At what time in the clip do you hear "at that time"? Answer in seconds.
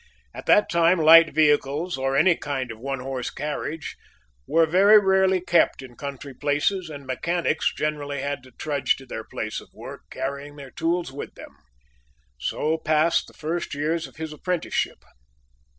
0.33-0.97